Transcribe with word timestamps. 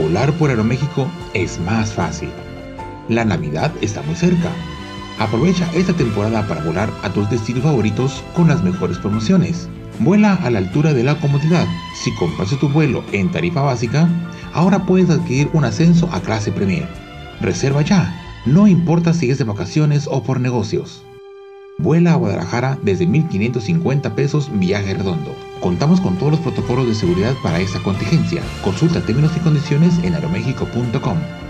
volar 0.00 0.32
por 0.34 0.50
Aeroméxico 0.50 1.08
es 1.34 1.60
más 1.60 1.92
fácil. 1.92 2.30
La 3.08 3.24
Navidad 3.24 3.72
está 3.80 4.02
muy 4.02 4.14
cerca. 4.14 4.50
Aprovecha 5.18 5.68
esta 5.74 5.92
temporada 5.92 6.46
para 6.46 6.64
volar 6.64 6.90
a 7.02 7.10
tus 7.10 7.28
destinos 7.28 7.64
favoritos 7.64 8.24
con 8.34 8.48
las 8.48 8.62
mejores 8.62 8.98
promociones. 8.98 9.68
Vuela 9.98 10.34
a 10.34 10.50
la 10.50 10.58
altura 10.58 10.94
de 10.94 11.04
la 11.04 11.18
comodidad. 11.20 11.66
Si 12.02 12.14
compras 12.14 12.56
tu 12.58 12.68
vuelo 12.70 13.04
en 13.12 13.30
tarifa 13.30 13.60
básica, 13.60 14.08
ahora 14.54 14.86
puedes 14.86 15.10
adquirir 15.10 15.50
un 15.52 15.64
ascenso 15.64 16.08
a 16.12 16.20
clase 16.20 16.50
Premier. 16.50 16.88
Reserva 17.40 17.82
ya, 17.82 18.14
no 18.46 18.66
importa 18.66 19.12
si 19.12 19.30
es 19.30 19.38
de 19.38 19.44
vacaciones 19.44 20.06
o 20.10 20.22
por 20.22 20.40
negocios. 20.40 21.04
Vuela 21.82 22.12
a 22.12 22.16
Guadalajara 22.16 22.78
desde 22.82 23.06
1.550 23.06 24.14
pesos 24.14 24.50
viaje 24.52 24.94
redondo. 24.94 25.34
Contamos 25.60 26.00
con 26.00 26.16
todos 26.16 26.32
los 26.32 26.40
protocolos 26.40 26.86
de 26.86 26.94
seguridad 26.94 27.34
para 27.42 27.60
esta 27.60 27.82
contingencia. 27.82 28.42
Consulta 28.62 29.00
términos 29.00 29.36
y 29.36 29.40
condiciones 29.40 29.98
en 30.02 30.14
aeroméxico.com. 30.14 31.49